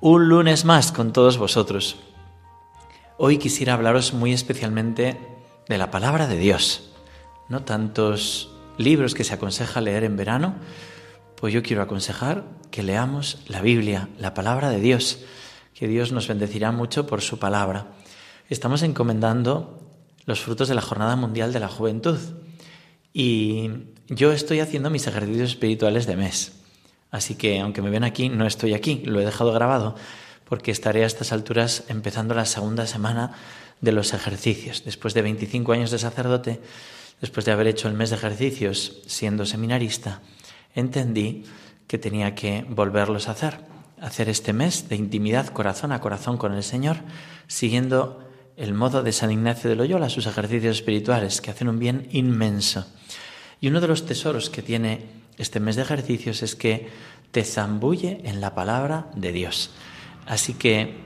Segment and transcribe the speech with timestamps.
[0.00, 1.96] un lunes más con todos vosotros.
[3.16, 5.18] Hoy quisiera hablaros muy especialmente
[5.68, 6.90] de la palabra de Dios.
[7.48, 10.56] No tantos libros que se aconseja leer en verano,
[11.36, 15.20] pues yo quiero aconsejar que leamos la Biblia, la palabra de Dios,
[15.74, 17.92] que Dios nos bendecirá mucho por su palabra.
[18.50, 19.80] Estamos encomendando
[20.26, 22.18] los frutos de la Jornada Mundial de la Juventud
[23.14, 23.70] y
[24.08, 26.65] yo estoy haciendo mis ejercicios espirituales de mes.
[27.10, 29.96] Así que aunque me ven aquí, no estoy aquí, lo he dejado grabado
[30.48, 33.32] porque estaré a estas alturas empezando la segunda semana
[33.80, 34.84] de los ejercicios.
[34.84, 36.60] Después de 25 años de sacerdote,
[37.20, 40.22] después de haber hecho el mes de ejercicios siendo seminarista,
[40.74, 41.44] entendí
[41.86, 43.58] que tenía que volverlos a hacer.
[44.00, 46.98] Hacer este mes de intimidad corazón a corazón con el Señor,
[47.48, 48.22] siguiendo
[48.56, 52.86] el modo de San Ignacio de Loyola, sus ejercicios espirituales, que hacen un bien inmenso.
[53.60, 55.06] Y uno de los tesoros que tiene
[55.38, 56.88] este mes de ejercicios es que
[57.30, 59.70] te zambulle en la palabra de Dios.
[60.26, 60.96] Así que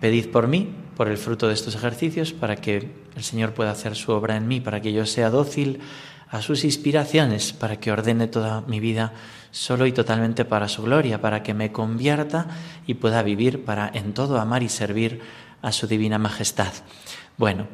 [0.00, 3.94] pedid por mí, por el fruto de estos ejercicios, para que el Señor pueda hacer
[3.94, 5.80] su obra en mí, para que yo sea dócil
[6.28, 9.12] a sus inspiraciones, para que ordene toda mi vida
[9.50, 12.48] solo y totalmente para su gloria, para que me convierta
[12.86, 15.20] y pueda vivir para en todo amar y servir
[15.62, 16.72] a su divina majestad.
[17.36, 17.68] Bueno,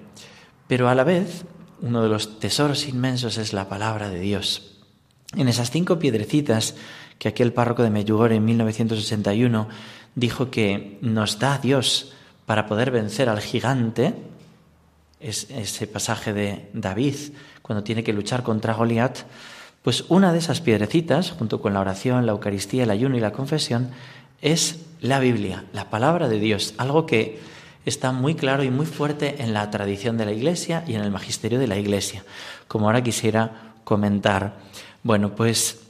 [0.68, 1.44] pero a la vez
[1.82, 4.78] uno de los tesoros inmensos es la palabra de Dios.
[5.36, 6.76] En esas cinco piedrecitas
[7.18, 9.68] que aquel párroco de Medjugorje en 1961
[10.14, 12.12] dijo que nos da Dios
[12.46, 14.14] para poder vencer al gigante,
[15.20, 17.14] es ese pasaje de David
[17.62, 19.18] cuando tiene que luchar contra Goliat,
[19.82, 23.32] pues una de esas piedrecitas, junto con la oración, la Eucaristía, el ayuno y la
[23.32, 23.90] confesión,
[24.40, 27.40] es la Biblia, la palabra de Dios, algo que
[27.84, 31.10] está muy claro y muy fuerte en la tradición de la Iglesia y en el
[31.10, 32.24] magisterio de la Iglesia,
[32.68, 34.56] como ahora quisiera comentar.
[35.02, 35.80] Bueno, pues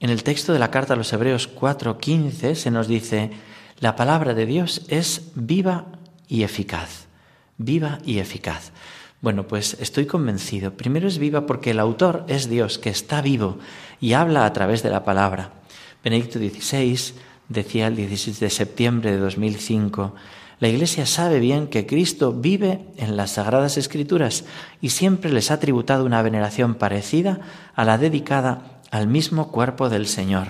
[0.00, 3.30] en el texto de la carta a los Hebreos 4:15 se nos dice,
[3.80, 5.86] la palabra de Dios es viva
[6.28, 7.06] y eficaz,
[7.58, 8.72] viva y eficaz.
[9.20, 10.74] Bueno, pues estoy convencido.
[10.74, 13.58] Primero es viva porque el autor es Dios, que está vivo
[14.00, 15.52] y habla a través de la palabra.
[16.04, 17.14] Benedicto XVI
[17.48, 20.14] decía el 16 de septiembre de 2005,
[20.58, 24.44] la Iglesia sabe bien que Cristo vive en las Sagradas Escrituras
[24.80, 27.40] y siempre les ha tributado una veneración parecida
[27.74, 30.48] a la dedicada al mismo cuerpo del Señor.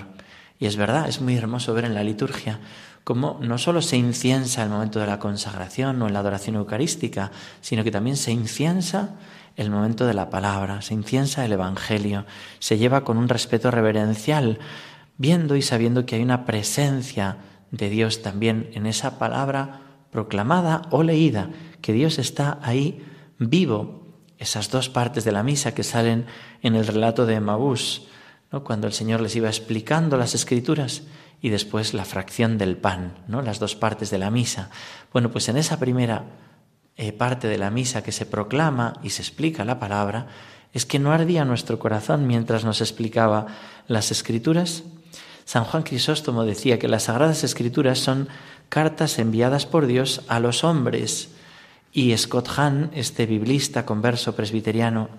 [0.59, 2.59] Y es verdad, es muy hermoso ver en la liturgia
[3.03, 7.31] cómo no solo se inciensa el momento de la consagración o en la adoración eucarística,
[7.61, 9.15] sino que también se inciensa
[9.57, 12.25] el momento de la palabra, se inciensa el Evangelio,
[12.59, 14.59] se lleva con un respeto reverencial,
[15.17, 17.37] viendo y sabiendo que hay una presencia
[17.71, 19.81] de Dios también en esa palabra
[20.11, 21.49] proclamada o leída,
[21.81, 23.05] que Dios está ahí
[23.39, 24.05] vivo.
[24.37, 26.25] Esas dos partes de la misa que salen
[26.61, 28.07] en el relato de Maús,
[28.51, 28.63] ¿no?
[28.63, 31.03] cuando el Señor les iba explicando las escrituras
[31.41, 33.41] y después la fracción del pan, ¿no?
[33.41, 34.69] las dos partes de la misa.
[35.11, 36.25] Bueno, pues en esa primera
[36.95, 40.27] eh, parte de la misa que se proclama y se explica la palabra,
[40.73, 43.47] es que no ardía nuestro corazón mientras nos explicaba
[43.87, 44.83] las escrituras.
[45.45, 48.27] San Juan Crisóstomo decía que las sagradas escrituras son
[48.69, 51.29] cartas enviadas por Dios a los hombres.
[51.91, 55.09] Y Scott Hahn, este biblista converso presbiteriano,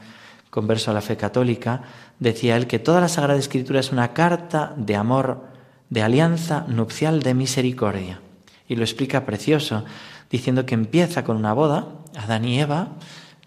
[0.50, 1.82] converso a la fe católica,
[2.18, 5.44] decía él que toda la Sagrada Escritura es una carta de amor,
[5.90, 8.20] de alianza nupcial de misericordia.
[8.68, 9.84] Y lo explica precioso,
[10.30, 12.88] diciendo que empieza con una boda, Adán y Eva,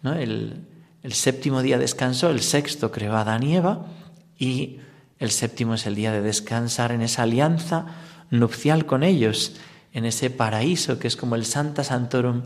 [0.03, 0.65] el,
[1.03, 3.85] el séptimo día descansó, el sexto creó a Adán y Eva,
[4.37, 4.79] y
[5.19, 7.85] el séptimo es el día de descansar en esa alianza
[8.31, 9.55] nupcial con ellos
[9.93, 12.43] en ese paraíso que es como el Santa Santorum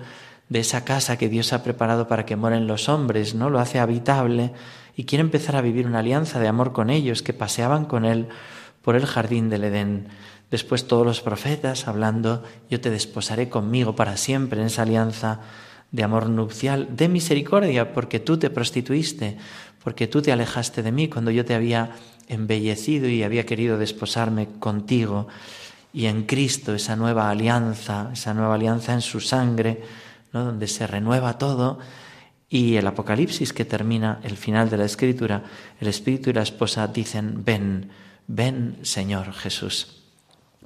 [0.50, 3.50] de esa casa que Dios ha preparado para que moren los hombres, ¿no?
[3.50, 4.52] Lo hace habitable
[4.96, 8.28] y quiere empezar a vivir una alianza de amor con ellos que paseaban con él
[8.82, 10.08] por el jardín del Edén.
[10.52, 15.42] Después todos los profetas hablando, yo te desposaré conmigo para siempre en esa alianza
[15.92, 19.38] de amor nupcial, de misericordia, porque tú te prostituiste,
[19.84, 21.96] porque tú te alejaste de mí cuando yo te había
[22.28, 25.28] embellecido y había querido desposarme contigo
[25.96, 29.82] y en Cristo esa nueva alianza, esa nueva alianza en su sangre,
[30.34, 30.44] ¿no?
[30.44, 31.80] donde se renueva todo,
[32.50, 35.44] y el Apocalipsis que termina el final de la escritura,
[35.80, 37.92] el Espíritu y la esposa dicen, ven,
[38.28, 40.04] ven Señor Jesús.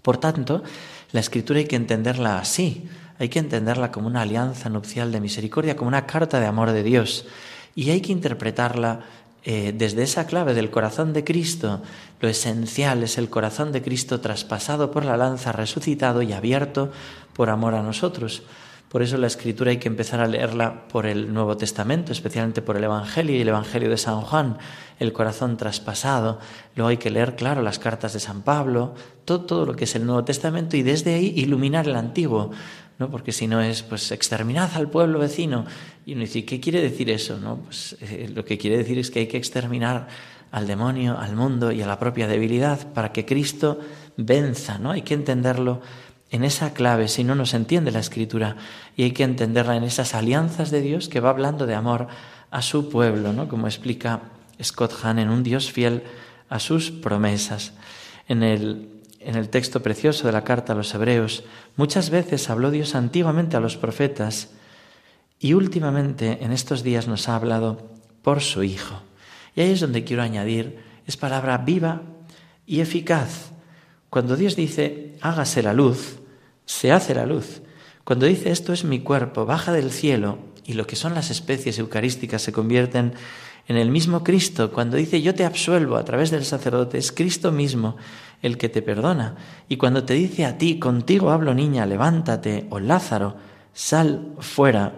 [0.01, 0.63] Por tanto,
[1.11, 2.87] La escritura hay que entenderla así,
[3.17, 6.83] hay que entenderla como una alianza nupcial de misericordia, como una carta de amor de
[6.83, 7.25] Dios.
[7.75, 9.01] Y hay que interpretarla
[9.51, 11.81] eh, desde esa clave del corazón de Cristo.
[12.19, 16.92] Lo esencial es el corazón de Cristo traspasado por la lanza, resucitado y abierto
[17.34, 18.44] por amor a nosotros.
[18.90, 22.78] Por eso la escritura hay que empezar a leerla por el Nuevo Testamento, especialmente por
[22.78, 24.60] el Evangelio y el Evangelio de San Juan,
[25.00, 26.38] el corazón traspasado.
[26.75, 28.94] Luego hay que leer, claro, las cartas de San Pablo,
[29.25, 32.51] todo, todo lo que es el Nuevo Testamento y desde ahí iluminar el Antiguo,
[33.00, 33.10] ¿no?
[33.10, 35.66] Porque si no es, pues, exterminad al pueblo vecino.
[36.06, 37.40] Y uno dice, ¿qué quiere decir eso?
[37.40, 37.57] No?
[37.57, 40.07] Pues eh, lo que quiere decir es que hay que exterminar
[40.51, 43.80] al demonio, al mundo y a la propia debilidad para que Cristo
[44.18, 44.92] venza, ¿no?
[44.92, 45.81] Hay que entenderlo
[46.31, 48.56] en esa clave, si no nos entiende la escritura,
[48.96, 52.07] y hay que entenderla en esas alianzas de Dios que va hablando de amor
[52.51, 53.48] a su pueblo, ¿no?
[53.48, 54.22] como explica
[54.62, 56.04] Scott Hahn en Un Dios fiel
[56.50, 57.74] a sus promesas.
[58.28, 61.44] En el, en el texto precioso de la carta a los hebreos,
[61.75, 64.50] muchas veces habló Dios antiguamente a los profetas
[65.39, 67.89] y últimamente en estos días nos ha hablado
[68.21, 69.01] por su Hijo.
[69.56, 72.01] Y ahí es donde quiero añadir, es palabra viva
[72.66, 73.51] y eficaz.
[74.10, 76.19] Cuando Dios dice, hágase la luz,
[76.65, 77.62] se hace la luz.
[78.04, 81.80] Cuando dice esto es mi cuerpo, baja del cielo, y lo que son las especies
[81.80, 83.13] eucarísticas se convierten
[83.68, 84.72] en el mismo Cristo.
[84.72, 87.98] Cuando dice yo te absuelvo a través del sacerdote, es Cristo mismo
[88.41, 89.36] el que te perdona.
[89.68, 93.36] Y cuando te dice a ti, contigo hablo niña, levántate, o Lázaro,
[93.74, 94.94] sal fuera,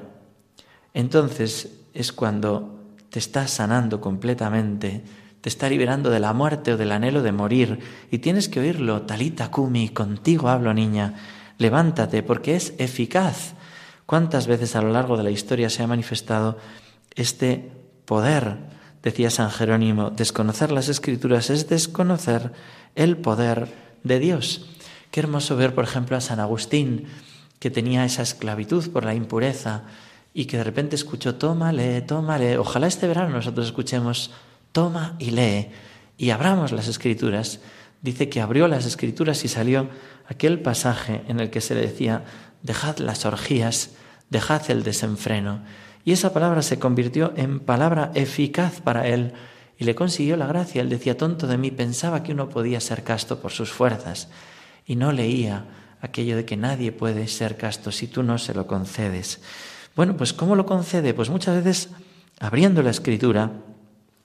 [0.93, 2.79] entonces es cuando
[3.09, 5.03] te está sanando completamente,
[5.41, 7.79] te está liberando de la muerte o del anhelo de morir,
[8.11, 11.15] y tienes que oírlo, talita kumi, contigo hablo niña,
[11.57, 13.53] levántate, porque es eficaz.
[14.05, 16.57] ¿Cuántas veces a lo largo de la historia se ha manifestado
[17.15, 17.71] este
[18.05, 18.57] poder?
[19.03, 22.51] Decía San Jerónimo, desconocer las escrituras es desconocer
[22.95, 24.69] el poder de Dios.
[25.09, 27.07] Qué hermoso ver, por ejemplo, a San Agustín,
[27.59, 29.83] que tenía esa esclavitud por la impureza
[30.33, 32.03] y que de repente escuchó, toma, lee.
[32.57, 34.31] Ojalá este verano nosotros escuchemos,
[34.71, 35.69] toma y lee
[36.17, 37.59] y abramos las escrituras.
[38.01, 39.89] Dice que abrió las escrituras y salió
[40.27, 42.23] aquel pasaje en el que se le decía,
[42.63, 43.91] dejad las orgías,
[44.29, 45.61] dejad el desenfreno.
[46.03, 49.33] Y esa palabra se convirtió en palabra eficaz para él
[49.77, 50.81] y le consiguió la gracia.
[50.81, 54.29] Él decía, tonto de mí, pensaba que uno podía ser casto por sus fuerzas
[54.85, 55.65] y no leía
[56.01, 59.41] aquello de que nadie puede ser casto si tú no se lo concedes.
[59.95, 61.13] Bueno, pues ¿cómo lo concede?
[61.13, 61.89] Pues muchas veces
[62.39, 63.51] abriendo la escritura,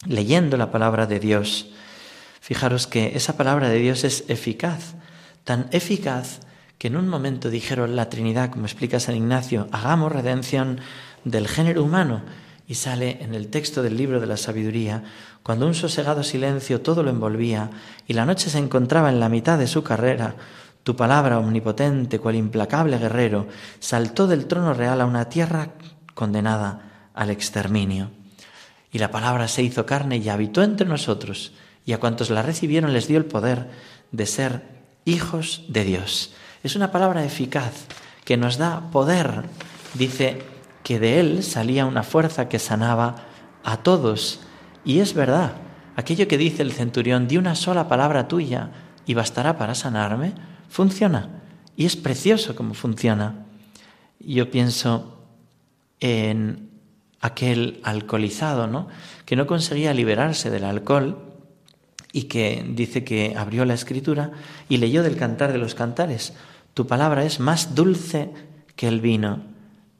[0.07, 1.71] leyendo la palabra de Dios.
[2.41, 4.95] Fijaros que esa palabra de Dios es eficaz
[5.47, 6.41] tan eficaz
[6.77, 10.81] que en un momento dijeron la Trinidad, como explica San Ignacio, hagamos redención
[11.27, 12.23] del género humano.
[12.67, 15.05] Y sale en el texto del libro de la sabiduría,
[15.43, 17.71] cuando un sosegado silencio todo lo envolvía
[18.09, 20.35] y la noche se encontraba en la mitad de su carrera,
[20.83, 23.47] tu palabra omnipotente, cual implacable guerrero,
[23.79, 25.71] saltó del trono real a una tierra
[26.15, 28.11] condenada al exterminio.
[28.91, 31.53] Y la palabra se hizo carne y habitó entre nosotros,
[31.85, 33.69] y a cuantos la recibieron les dio el poder
[34.11, 34.63] de ser
[35.05, 36.35] hijos de Dios.
[36.65, 37.87] Es una palabra eficaz
[38.25, 39.45] que nos da poder.
[39.95, 40.56] Dice
[40.87, 43.17] que de él salía una fuerza que sanaba
[43.65, 44.39] a todos.
[44.85, 45.55] Y es verdad,
[45.97, 48.71] aquello que dice el centurión, di una sola palabra tuya
[49.05, 50.35] y bastará para sanarme,
[50.69, 51.43] funciona.
[51.75, 53.47] Y es precioso como funciona.
[54.21, 55.27] Yo pienso
[55.99, 56.71] en
[57.21, 58.87] aquel alcoholizado, ¿no?
[59.25, 61.19] Que no conseguía liberarse del alcohol
[62.13, 64.31] y que dice que abrió la escritura
[64.69, 66.33] y leyó del cantar de los cantares.
[66.75, 68.31] Tu palabra es más dulce
[68.77, 69.56] que el vino.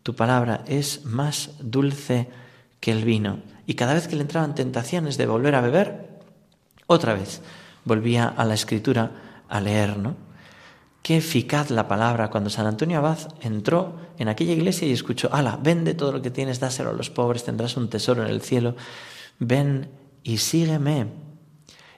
[0.07, 2.29] Tu palabra es más dulce
[2.79, 3.41] que el vino.
[3.67, 6.21] Y cada vez que le entraban tentaciones de volver a beber,
[6.87, 7.43] otra vez
[7.85, 9.11] volvía a la escritura
[9.49, 10.15] a leer, ¿no?
[11.03, 15.59] Qué eficaz la palabra cuando San Antonio Abad entró en aquella iglesia y escuchó, ala,
[15.61, 18.77] vende todo lo que tienes, dáselo a los pobres, tendrás un tesoro en el cielo,
[19.41, 19.89] ven
[20.23, 21.09] y sígueme.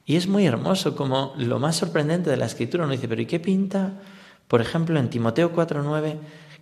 [0.07, 3.27] Y es muy hermoso como lo más sorprendente de la escritura nos dice, pero ¿y
[3.27, 4.01] qué pinta?
[4.49, 6.17] Por ejemplo, en Timoteo 4.9,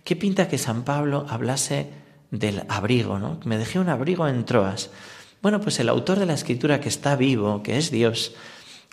[0.07, 1.89] ¿qué pinta que San Pablo hablase
[2.31, 3.19] del abrigo?
[3.19, 3.41] ¿no?
[3.43, 4.89] Me dejé un abrigo en Troas.
[5.41, 8.33] Bueno, pues el autor de la escritura que está vivo, que es Dios,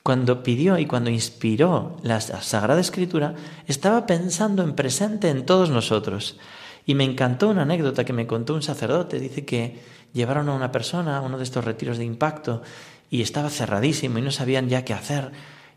[0.03, 3.37] cuando pidió y cuando inspiró la Sagrada Escritura,
[3.69, 6.37] estaba pensando en presente en todos nosotros.
[6.85, 9.21] Y me encantó una anécdota que me contó un sacerdote.
[9.21, 9.81] Dice que
[10.13, 12.63] llevaron a una persona a uno de estos retiros de impacto
[13.09, 15.31] y estaba cerradísimo y no sabían ya qué hacer.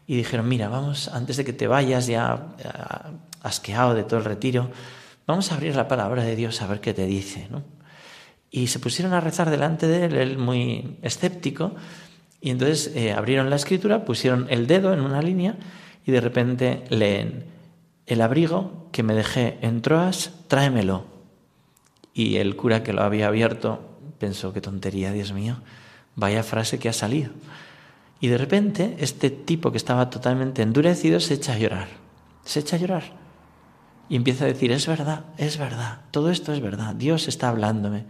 [0.08, 2.67] Y dijeron, mira, vamos, antes de que te vayas ya eh,
[3.44, 4.72] asqueado de todo el retiro,
[5.27, 7.48] vamos a abrir la palabra de Dios a ver qué te dice.
[7.51, 7.63] ¿no?
[8.50, 11.75] Y se pusieron a rezar delante de él, él muy escéptico,
[12.39, 15.55] y entonces eh, abrieron la escritura, pusieron el dedo en una línea
[16.05, 17.46] y de repente leen,
[18.05, 21.05] el abrigo que me dejé en Troas, tráemelo.
[22.13, 25.57] Y el cura que lo había abierto pensó, qué tontería, Dios mío,
[26.15, 27.31] vaya frase que ha salido.
[28.19, 31.88] Y de repente este tipo que estaba totalmente endurecido se echa a llorar,
[32.46, 33.26] se echa a llorar.
[34.10, 38.06] Y empieza a decir, es verdad, es verdad, todo esto es verdad, Dios está hablándome.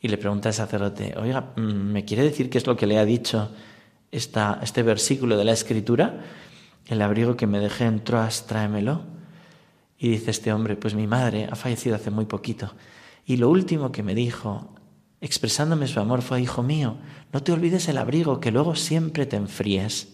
[0.00, 2.98] Y le pregunta al sacerdote, oiga, mm, ¿me quiere decir qué es lo que le
[2.98, 3.50] ha dicho
[4.10, 6.20] esta, este versículo de la Escritura?
[6.86, 9.02] El abrigo que me dejé en Troas, tráemelo.
[9.98, 12.74] Y dice este hombre, pues mi madre ha fallecido hace muy poquito.
[13.24, 14.74] Y lo último que me dijo,
[15.22, 16.98] expresándome su amor, fue, hijo mío,
[17.32, 20.08] no te olvides el abrigo, que luego siempre te enfríes.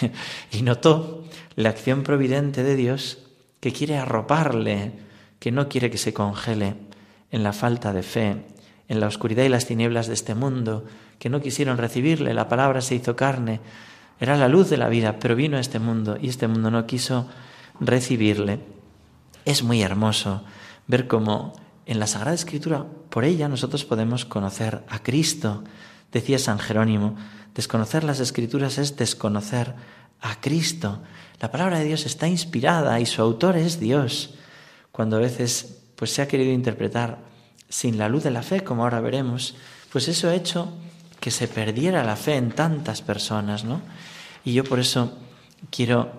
[0.52, 3.27] y notó la acción providente de Dios
[3.60, 4.92] que quiere arroparle,
[5.38, 6.74] que no quiere que se congele
[7.30, 8.44] en la falta de fe,
[8.88, 10.84] en la oscuridad y las tinieblas de este mundo,
[11.18, 13.60] que no quisieron recibirle, la palabra se hizo carne,
[14.20, 16.86] era la luz de la vida, pero vino a este mundo y este mundo no
[16.86, 17.28] quiso
[17.80, 18.60] recibirle.
[19.44, 20.42] Es muy hermoso
[20.86, 21.52] ver cómo
[21.86, 25.64] en la Sagrada Escritura, por ella nosotros podemos conocer a Cristo.
[26.12, 27.16] Decía San Jerónimo,
[27.54, 29.74] desconocer las Escrituras es desconocer
[30.20, 31.02] a Cristo.
[31.40, 34.34] La palabra de Dios está inspirada y su autor es Dios.
[34.92, 37.18] Cuando a veces pues se ha querido interpretar
[37.68, 39.56] sin la luz de la fe, como ahora veremos,
[39.92, 40.72] pues eso ha hecho
[41.20, 43.82] que se perdiera la fe en tantas personas, ¿no?
[44.44, 45.18] Y yo por eso
[45.70, 46.12] quiero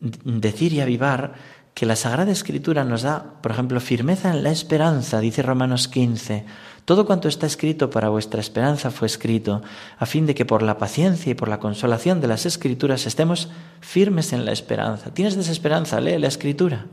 [0.00, 1.34] decir y avivar
[1.74, 6.46] que la Sagrada Escritura nos da, por ejemplo, firmeza en la esperanza, dice Romanos 15.
[6.86, 9.60] Todo cuanto está escrito para vuestra esperanza fue escrito,
[9.98, 13.48] a fin de que por la paciencia y por la consolación de las Escrituras estemos
[13.80, 15.12] firmes en la esperanza.
[15.12, 16.00] ¿Tienes desesperanza?
[16.00, 16.86] Lee la Escritura.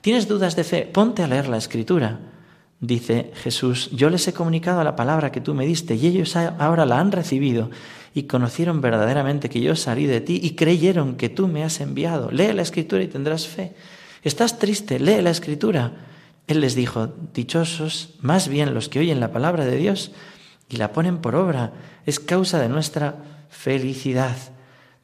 [0.00, 0.88] ¿Tienes dudas de fe?
[0.90, 2.18] Ponte a leer la Escritura.
[2.80, 6.86] Dice Jesús, yo les he comunicado la palabra que tú me diste y ellos ahora
[6.86, 7.68] la han recibido
[8.14, 12.30] y conocieron verdaderamente que yo salí de ti y creyeron que tú me has enviado.
[12.30, 13.74] Lee la escritura y tendrás fe.
[14.24, 14.98] ¿Estás triste?
[14.98, 15.92] Lee la escritura.
[16.50, 20.12] Él les dijo, dichosos más bien los que oyen la palabra de Dios
[20.68, 21.72] y la ponen por obra.
[22.06, 23.16] Es causa de nuestra
[23.48, 24.36] felicidad.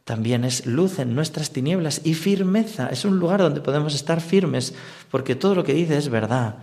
[0.05, 2.89] También es luz en nuestras tinieblas y firmeza.
[2.89, 4.75] Es un lugar donde podemos estar firmes
[5.11, 6.57] porque todo lo que dice es verdad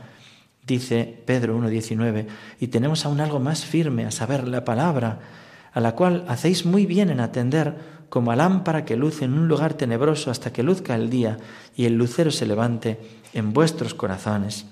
[0.65, 2.27] dice Pedro 1.19,
[2.59, 5.19] y tenemos aún algo más firme, a saber, la palabra,
[5.73, 7.75] a la cual hacéis muy bien en atender
[8.13, 11.39] como a lámpara que luce en un lugar tenebroso hasta que luzca el día
[11.75, 12.99] y el lucero se levante
[13.33, 14.67] en vuestros corazones.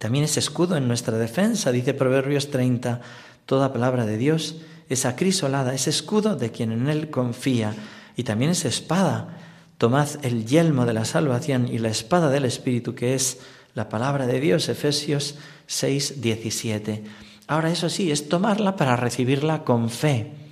[0.00, 3.00] También es escudo en nuestra defensa, dice Proverbios 30,
[3.46, 4.56] toda palabra de Dios
[4.88, 7.76] es acrisolada, es escudo de quien en él confía,
[8.16, 9.38] y también es espada.
[9.78, 13.38] Tomad el yelmo de la salvación y la espada del Espíritu, que es
[13.74, 15.36] la palabra de Dios, Efesios
[15.68, 17.04] 6, 17.
[17.46, 20.43] Ahora eso sí, es tomarla para recibirla con fe.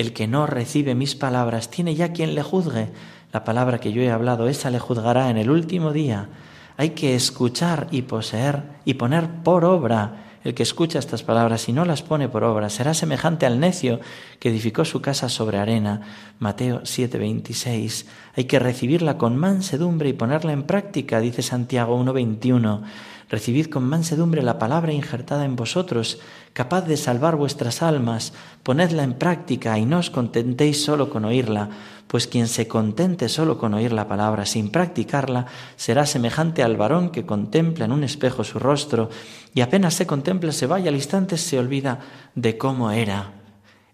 [0.00, 2.88] El que no recibe mis palabras tiene ya quien le juzgue.
[3.34, 6.30] La palabra que yo he hablado, esa le juzgará en el último día.
[6.78, 11.74] Hay que escuchar y poseer y poner por obra el que escucha estas palabras y
[11.74, 14.00] no las pone por obra será semejante al necio
[14.38, 16.00] que edificó su casa sobre arena.
[16.38, 18.06] Mateo 7:26.
[18.40, 22.80] Hay que recibirla con mansedumbre y ponerla en práctica, dice Santiago 1:21.
[23.28, 26.20] Recibid con mansedumbre la palabra injertada en vosotros,
[26.54, 28.32] capaz de salvar vuestras almas.
[28.62, 31.68] Ponedla en práctica y no os contentéis solo con oírla,
[32.06, 35.44] pues quien se contente solo con oír la palabra sin practicarla
[35.76, 39.10] será semejante al varón que contempla en un espejo su rostro
[39.54, 42.00] y apenas se contempla se vaya al instante se olvida
[42.34, 43.32] de cómo era.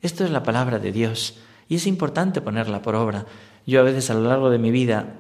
[0.03, 1.35] Esto es la palabra de Dios
[1.69, 3.27] y es importante ponerla por obra.
[3.67, 5.15] Yo a veces a lo largo de mi vida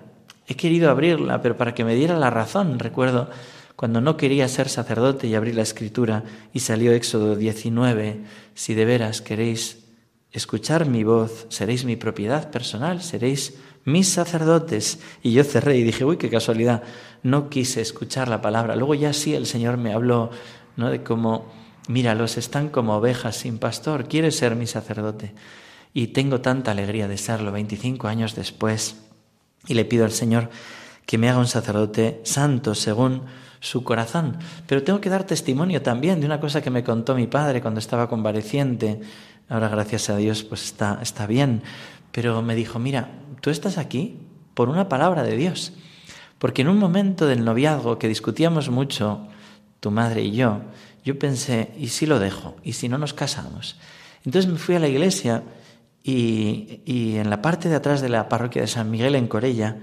[0.47, 3.29] he querido abrirla, pero para que me diera la razón, recuerdo
[3.75, 6.25] cuando no quería ser sacerdote y abrir la escritura
[6.55, 8.23] y salió Éxodo 19,
[8.55, 9.85] si de veras queréis
[10.33, 15.01] escuchar mi voz, seréis mi propiedad personal, seréis mis sacerdotes.
[15.23, 16.83] Y yo cerré y dije, uy, qué casualidad,
[17.23, 18.77] no quise escuchar la palabra.
[18.77, 20.31] Luego ya sí el Señor me habló,
[20.77, 20.91] ¿no?
[20.91, 21.53] De cómo,
[21.89, 25.35] míralos, están como ovejas sin pastor, quieres ser mi sacerdote.
[25.97, 28.97] Y tengo tanta alegría de serlo 25 años después.
[29.67, 30.51] Y le pido al Señor
[31.07, 33.23] que me haga un sacerdote santo según
[33.61, 34.37] su corazón.
[34.67, 37.81] Pero tengo que dar testimonio también de una cosa que me contó mi padre cuando
[37.81, 39.01] estaba convaleciente.
[39.49, 41.63] Ahora, gracias a Dios, pues está, está bien.
[42.13, 43.09] Pero me dijo, mira,
[43.41, 44.19] tú estás aquí
[44.53, 45.73] por una palabra de Dios.
[46.39, 49.29] Porque en un momento del noviazgo que discutíamos mucho,
[49.81, 50.61] tu madre y yo,
[51.07, 52.55] yo pensé, ¿y si lo dejo?
[52.63, 53.79] ¿Y si no nos casamos?
[54.27, 55.43] Entonces me fui a la iglesia
[56.09, 59.79] y, en la parte de atrás de la parroquia de San Miguel en Corella,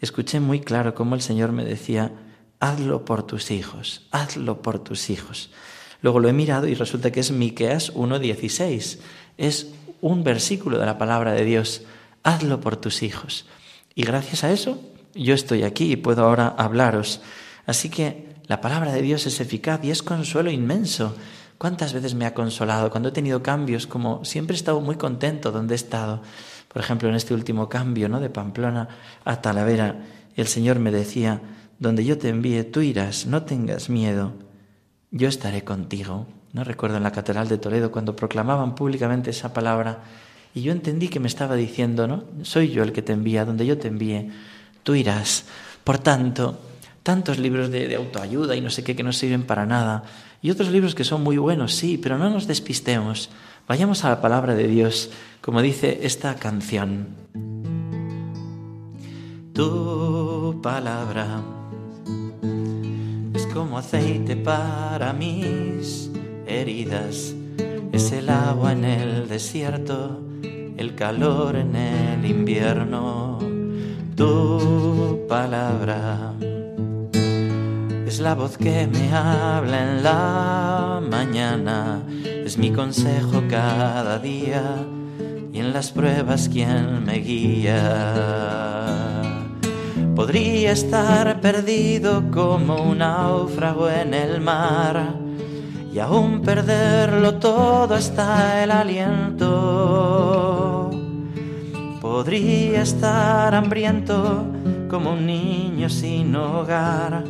[0.00, 2.12] escuché muy claro cómo el Señor me decía,
[2.60, 5.50] hazlo por tus hijos, hazlo por tus hijos.
[6.00, 9.00] Luego lo he mirado y resulta que es Miqueas 1:16.
[9.36, 11.82] Es un versículo de la palabra de Dios.
[12.22, 13.46] Hazlo por tus hijos.
[13.94, 14.80] Y gracias a eso
[15.14, 17.20] yo estoy aquí y puedo ahora hablaros.
[17.66, 21.14] Así que la palabra de Dios es eficaz y es consuelo inmenso.
[21.58, 23.86] ¿Cuántas veces me ha consolado cuando he tenido cambios?
[23.86, 26.22] Como siempre he estado muy contento donde he estado.
[26.68, 28.20] Por ejemplo, en este último cambio, ¿no?
[28.20, 28.88] De Pamplona
[29.24, 30.02] a Talavera,
[30.36, 31.40] el Señor me decía,
[31.78, 34.34] donde yo te envíe, tú irás, no tengas miedo,
[35.10, 36.26] yo estaré contigo.
[36.52, 40.04] No recuerdo en la Catedral de Toledo cuando proclamaban públicamente esa palabra
[40.54, 42.24] y yo entendí que me estaba diciendo, ¿no?
[42.42, 44.30] Soy yo el que te envía, donde yo te envíe,
[44.82, 45.44] tú irás.
[45.84, 46.58] Por tanto,
[47.02, 50.04] tantos libros de, de autoayuda y no sé qué que no sirven para nada
[50.46, 53.30] y otros libros que son muy buenos, sí, pero no nos despistemos.
[53.66, 55.10] Vayamos a la palabra de Dios,
[55.40, 57.08] como dice esta canción.
[59.52, 61.42] Tu palabra
[63.34, 66.12] es como aceite para mis
[66.46, 67.34] heridas,
[67.90, 70.20] es el agua en el desierto,
[70.76, 73.40] el calor en el invierno.
[74.14, 76.34] Tu palabra
[78.06, 84.62] es la voz que me habla en la mañana, es mi consejo cada día
[85.52, 87.74] y en las pruebas quien me guía.
[90.14, 95.16] Podría estar perdido como un náufrago en el mar
[95.92, 99.50] y aún perderlo todo hasta el aliento.
[102.00, 104.46] Podría estar hambriento
[104.88, 107.24] como un niño sin hogar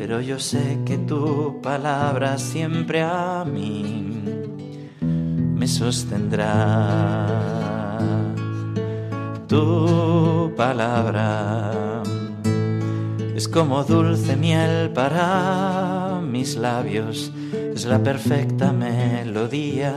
[0.00, 4.24] pero yo sé que tu palabra siempre a mí
[5.02, 7.26] me sostendrá.
[9.46, 12.02] Tu palabra
[13.36, 19.92] es como dulce miel para mis labios, es la perfecta melodía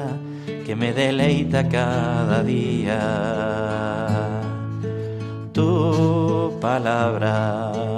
[0.66, 3.00] que me deleita cada día.
[5.54, 7.93] Tu palabra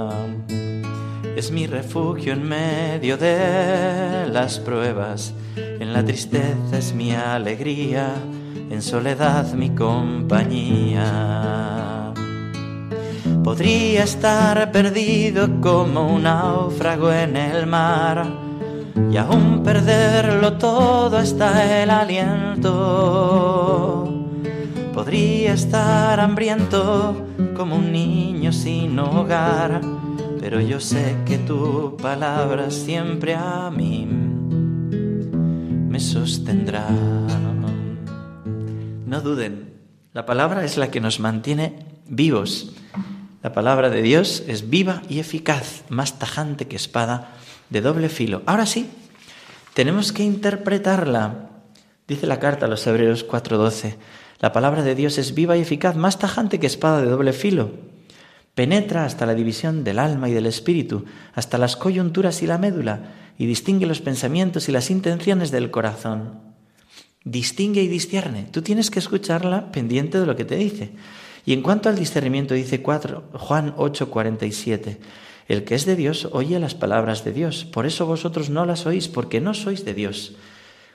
[1.46, 8.16] es mi refugio en medio de las pruebas, en la tristeza es mi alegría,
[8.72, 11.04] en soledad mi compañía.
[13.44, 18.26] Podría estar perdido como un náufrago en el mar
[19.12, 22.72] y aún perderlo todo hasta el aliento.
[24.96, 27.16] Podría estar hambriento
[27.56, 29.95] como un niño sin hogar
[30.46, 36.88] pero yo sé que tu palabra siempre a mí me sostendrá.
[39.08, 39.74] No duden,
[40.14, 42.76] la palabra es la que nos mantiene vivos.
[43.42, 47.34] La palabra de Dios es viva y eficaz, más tajante que espada
[47.72, 48.44] de doble filo.
[48.46, 48.88] Ahora sí,
[49.74, 51.50] tenemos que interpretarla.
[52.08, 53.96] Dice la carta a los Hebreos 4:12.
[54.42, 57.95] La palabra de Dios es viva y eficaz, más tajante que espada de doble filo
[58.56, 63.14] Penetra hasta la división del alma y del espíritu, hasta las coyunturas y la médula,
[63.38, 66.40] y distingue los pensamientos y las intenciones del corazón.
[67.26, 68.48] Distingue y discierne.
[68.52, 70.92] Tú tienes que escucharla pendiente de lo que te dice.
[71.46, 75.00] Y en cuanto al discernimiento, dice 4, Juan 8, 47.
[75.48, 77.66] El que es de Dios oye las palabras de Dios.
[77.66, 80.36] Por eso vosotros no las oís, porque no sois de Dios.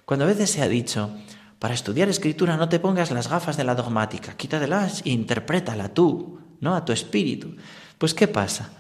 [0.07, 1.11] Cuando a veces se ha dicho,
[1.59, 6.40] para estudiar escritura no te pongas las gafas de la dogmática, quítatelas e interprétala tú.
[6.61, 6.75] ¿No?
[6.75, 7.57] A tu espíritu.
[7.99, 8.73] Pues ¿qué pasa?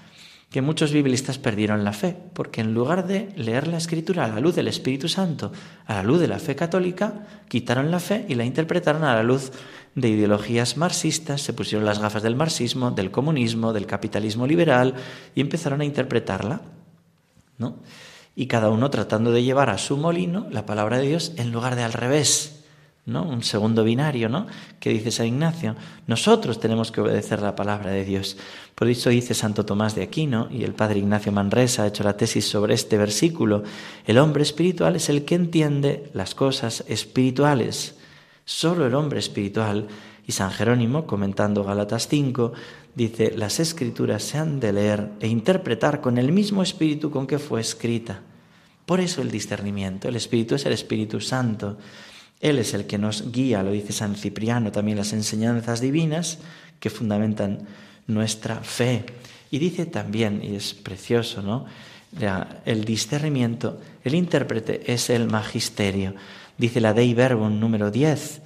[0.50, 4.40] Que muchos biblistas perdieron la fe, porque en lugar de leer la escritura a la
[4.40, 5.52] luz del Espíritu Santo,
[5.86, 9.22] a la luz de la fe católica, quitaron la fe y la interpretaron a la
[9.22, 9.52] luz
[9.94, 14.94] de ideologías marxistas, se pusieron las gafas del marxismo, del comunismo, del capitalismo liberal
[15.34, 16.62] y empezaron a interpretarla,
[17.58, 17.76] ¿no?
[18.34, 21.76] Y cada uno tratando de llevar a su molino la palabra de Dios en lugar
[21.76, 22.59] de al revés.
[23.18, 24.46] Un segundo binario, ¿no?
[24.78, 25.74] Que dice San Ignacio.
[26.06, 28.36] Nosotros tenemos que obedecer la palabra de Dios.
[28.74, 32.16] Por eso dice Santo Tomás de Aquino, y el padre Ignacio Manresa ha hecho la
[32.16, 33.64] tesis sobre este versículo,
[34.06, 37.96] el hombre espiritual es el que entiende las cosas espirituales.
[38.44, 39.88] Solo el hombre espiritual.
[40.26, 42.52] Y San Jerónimo, comentando Galatas 5,
[42.94, 47.40] dice, las escrituras se han de leer e interpretar con el mismo espíritu con que
[47.40, 48.20] fue escrita.
[48.90, 50.08] Por eso el discernimiento.
[50.08, 51.78] El espíritu es el Espíritu Santo.
[52.40, 56.38] Él es el que nos guía, lo dice San Cipriano, también las enseñanzas divinas
[56.80, 57.68] que fundamentan
[58.06, 59.04] nuestra fe.
[59.50, 61.66] Y dice también, y es precioso, ¿no?
[62.64, 66.14] El discernimiento, el intérprete es el magisterio.
[66.56, 68.40] Dice la Dei Verbum número 10,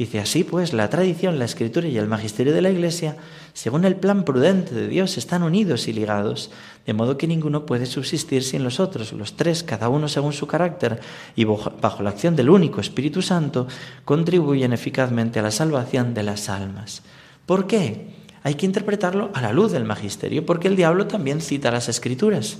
[0.00, 3.18] Dice así pues, la tradición, la escritura y el magisterio de la Iglesia,
[3.52, 6.50] según el plan prudente de Dios, están unidos y ligados,
[6.86, 9.12] de modo que ninguno puede subsistir sin los otros.
[9.12, 11.00] Los tres, cada uno según su carácter
[11.36, 13.66] y bajo la acción del único Espíritu Santo,
[14.06, 17.02] contribuyen eficazmente a la salvación de las almas.
[17.44, 18.06] ¿Por qué?
[18.42, 22.56] hay que interpretarlo a la luz del magisterio, porque el diablo también cita las escrituras.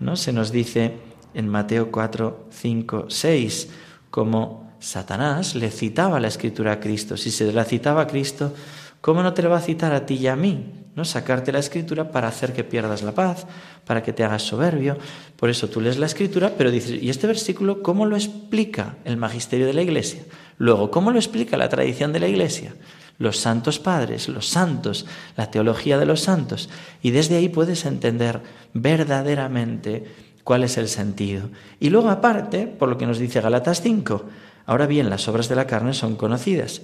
[0.00, 0.16] ¿no?
[0.16, 0.94] Se nos dice
[1.34, 3.68] en Mateo 4, 5, 6,
[4.10, 7.16] como Satanás le citaba la escritura a Cristo.
[7.16, 8.52] Si se la citaba a Cristo,
[9.00, 10.72] ¿cómo no te la va a citar a ti y a mí?
[10.94, 11.06] ¿No?
[11.06, 13.46] Sacarte la escritura para hacer que pierdas la paz,
[13.86, 14.98] para que te hagas soberbio.
[15.36, 19.16] Por eso tú lees la escritura, pero dices, ¿y este versículo cómo lo explica el
[19.16, 20.22] magisterio de la iglesia?
[20.58, 22.74] Luego, ¿cómo lo explica la tradición de la iglesia?
[23.16, 25.06] Los santos padres, los santos,
[25.38, 26.68] la teología de los santos.
[27.00, 28.42] Y desde ahí puedes entender
[28.74, 30.04] verdaderamente
[30.44, 31.48] cuál es el sentido.
[31.80, 34.24] Y luego aparte, por lo que nos dice Galatas 5,
[34.66, 36.82] ahora bien, las obras de la carne son conocidas.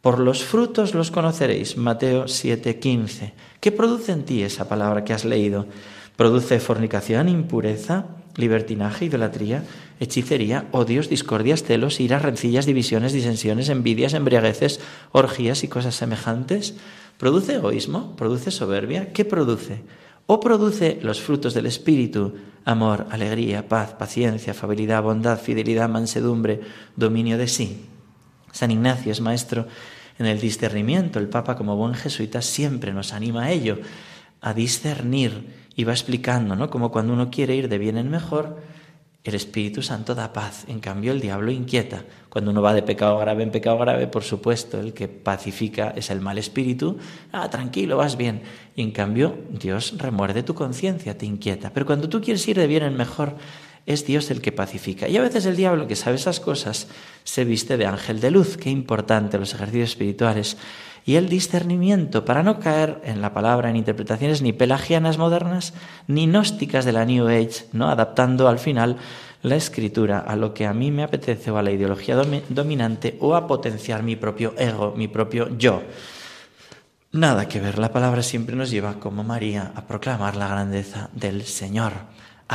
[0.00, 3.32] Por los frutos los conoceréis, Mateo 7:15.
[3.60, 5.66] ¿Qué produce en ti esa palabra que has leído?
[6.16, 8.06] ¿Produce fornicación, impureza,
[8.36, 9.64] libertinaje, idolatría,
[10.00, 14.80] hechicería, odios, discordias, celos, iras, rencillas, divisiones, disensiones, envidias, embriagueces,
[15.12, 16.74] orgías y cosas semejantes?
[17.16, 18.14] ¿Produce egoísmo?
[18.16, 19.12] ¿Produce soberbia?
[19.12, 19.82] ¿Qué produce?
[20.26, 22.34] ¿O produce los frutos del Espíritu?
[22.64, 26.62] Amor, alegría, paz, paciencia, afabilidad, bondad, fidelidad, mansedumbre,
[26.96, 27.86] dominio de sí.
[28.50, 29.66] San Ignacio es maestro
[30.18, 31.18] en el discernimiento.
[31.18, 33.78] El Papa, como buen jesuita, siempre nos anima a ello,
[34.40, 35.64] a discernir.
[35.76, 36.70] Y va explicando, ¿no?
[36.70, 38.62] Como cuando uno quiere ir de bien en mejor,
[39.24, 42.04] el Espíritu Santo da paz, en cambio el diablo inquieta.
[42.28, 46.10] Cuando uno va de pecado grave en pecado grave, por supuesto, el que pacifica es
[46.10, 46.98] el mal espíritu.
[47.32, 48.42] Ah, tranquilo, vas bien.
[48.76, 51.72] Y en cambio Dios remuerde tu conciencia, te inquieta.
[51.72, 53.36] Pero cuando tú quieres ir de bien en mejor,
[53.86, 55.08] es Dios el que pacifica.
[55.08, 56.88] Y a veces el diablo, que sabe esas cosas,
[57.24, 58.58] se viste de ángel de luz.
[58.58, 60.58] Qué importante los ejercicios espirituales.
[61.06, 65.74] Y el discernimiento, para no caer en la palabra en interpretaciones ni pelagianas modernas,
[66.06, 67.90] ni gnósticas de la New Age, ¿no?
[67.90, 68.96] adaptando al final
[69.42, 72.16] la escritura a lo que a mí me apetece o a la ideología
[72.48, 75.82] dominante o a potenciar mi propio ego, mi propio yo.
[77.12, 81.44] Nada que ver, la palabra siempre nos lleva, como María, a proclamar la grandeza del
[81.44, 81.92] Señor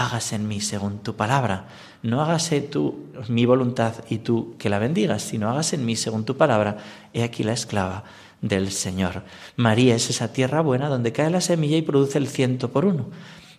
[0.06, 1.68] hágase en mí según tu palabra.
[2.02, 6.26] No hágase tú mi voluntad y tú que la bendigas, sino hágase en mí según
[6.26, 6.78] tu palabra.
[7.14, 8.04] He aquí la esclava
[8.42, 9.24] del Señor.
[9.56, 13.08] María es esa tierra buena donde cae la semilla y produce el ciento por uno.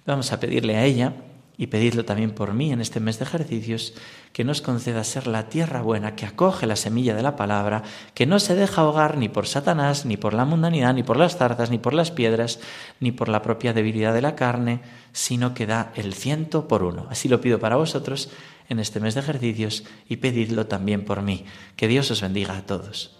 [0.07, 1.15] Vamos a pedirle a ella
[1.61, 3.93] y pedirlo también por mí en este mes de ejercicios,
[4.33, 7.83] que nos conceda ser la tierra buena que acoge la semilla de la palabra,
[8.15, 11.37] que no se deja ahogar ni por Satanás, ni por la mundanidad, ni por las
[11.37, 12.61] zarzas, ni por las piedras,
[12.99, 14.81] ni por la propia debilidad de la carne,
[15.13, 17.07] sino que da el ciento por uno.
[17.11, 18.31] Así lo pido para vosotros
[18.71, 21.45] en este mes de ejercicios y pedidlo también por mí.
[21.77, 23.20] Que Dios os bendiga a todos.